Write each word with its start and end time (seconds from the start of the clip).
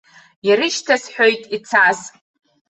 Ирышьҭасҳәоит 0.47 1.43
ицаз. 1.55 1.99